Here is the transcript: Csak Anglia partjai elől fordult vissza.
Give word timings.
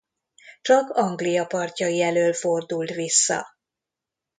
Csak 0.61 0.89
Anglia 0.89 1.45
partjai 1.45 2.01
elől 2.01 2.33
fordult 2.33 2.89
vissza. 2.89 3.47